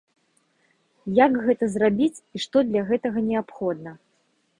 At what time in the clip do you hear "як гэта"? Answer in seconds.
1.19-1.63